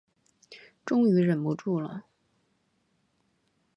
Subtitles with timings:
[0.83, 2.07] 终于忍不住了